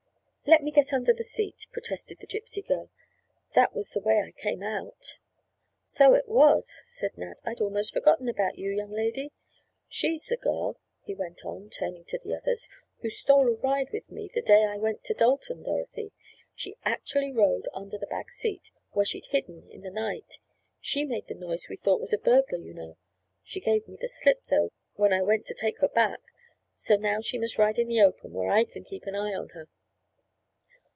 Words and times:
"Let 0.47 0.63
me 0.63 0.71
get 0.71 0.91
under 0.91 1.13
the 1.13 1.23
seat," 1.23 1.67
protested 1.71 2.17
the 2.19 2.27
Gypsy 2.27 2.67
girl. 2.67 2.89
"That 3.55 3.73
was 3.73 3.91
the 3.91 4.01
way 4.01 4.19
I 4.19 4.31
came 4.31 4.61
out." 4.61 5.17
"So 5.85 6.13
it 6.13 6.27
was!" 6.27 6.83
said 6.87 7.17
Nat. 7.17 7.35
"I'd 7.45 7.61
almost 7.61 7.93
forgotten 7.93 8.27
about 8.27 8.57
you, 8.57 8.69
young 8.69 8.91
lady. 8.91 9.31
She's 9.87 10.25
the 10.25 10.35
girl," 10.35 10.75
he 11.05 11.15
went 11.15 11.45
on, 11.45 11.69
turning 11.69 12.03
to 12.05 12.17
the 12.19 12.33
others, 12.35 12.67
"who 12.99 13.09
stole 13.09 13.47
a 13.47 13.51
ride 13.53 13.91
with 13.93 14.11
me 14.11 14.29
the 14.33 14.41
day 14.41 14.65
I 14.65 14.75
went 14.75 14.97
into 14.97 15.13
Dalton, 15.13 15.63
Dorothy. 15.63 16.11
She 16.53 16.75
actually 16.83 17.31
rode 17.31 17.69
under 17.73 17.97
the 17.97 18.07
back 18.07 18.29
seat 18.31 18.71
where 18.91 19.05
she'd 19.05 19.27
hidden 19.27 19.69
in 19.69 19.83
the 19.83 19.89
night. 19.91 20.37
She 20.81 21.05
made 21.05 21.27
the 21.27 21.33
noise 21.35 21.67
we 21.69 21.77
thought 21.77 22.01
was 22.01 22.11
a 22.11 22.17
burglar, 22.17 22.57
you 22.59 22.73
know. 22.73 22.97
She 23.41 23.61
gave 23.61 23.87
me 23.87 23.95
the 23.95 24.09
slip, 24.09 24.43
though, 24.49 24.71
when 24.95 25.13
I 25.13 25.21
went 25.21 25.45
to 25.45 25.53
take 25.53 25.77
her 25.79 25.87
back, 25.87 26.19
so 26.75 26.97
now 26.97 27.21
she 27.21 27.37
must 27.37 27.57
ride 27.57 27.79
in 27.79 27.87
the 27.87 28.01
open, 28.01 28.33
where 28.33 28.49
I 28.49 28.65
can 28.65 28.83
keep 28.83 29.05
my 29.05 29.13
eye 29.13 29.33
on 29.35 29.49
her." 29.49 29.69